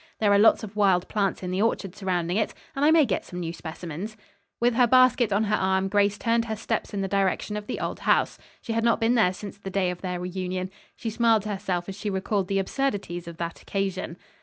There 0.19 0.33
are 0.33 0.39
lots 0.39 0.63
of 0.63 0.75
wild 0.75 1.07
plants 1.09 1.43
in 1.43 1.51
the 1.51 1.61
orchard 1.61 1.95
surrounding 1.95 2.35
it, 2.35 2.55
and 2.75 2.83
I 2.83 2.89
may 2.89 3.05
get 3.05 3.23
some 3.23 3.39
new 3.39 3.53
specimens." 3.53 4.17
With 4.59 4.73
her 4.73 4.87
basket 4.87 5.31
on 5.31 5.43
her 5.43 5.55
arm, 5.55 5.89
Grace 5.89 6.17
turned 6.17 6.45
her 6.45 6.55
steps 6.55 6.91
in 6.91 7.01
the 7.01 7.07
direction 7.07 7.55
of 7.55 7.67
the 7.67 7.79
old 7.79 7.99
house. 7.99 8.39
She 8.63 8.73
had 8.73 8.83
not 8.83 8.99
been 8.99 9.13
there 9.13 9.31
since 9.31 9.59
the 9.59 9.69
day 9.69 9.91
of 9.91 10.01
their 10.01 10.19
reunion. 10.19 10.71
She 10.95 11.11
smiled 11.11 11.43
to 11.43 11.49
herself 11.49 11.87
as 11.87 11.95
she 11.95 12.09
recalled 12.09 12.47
the 12.47 12.57
absurdities 12.57 13.27
of 13.27 13.37
that 13.37 13.61
occasion. 13.61 14.17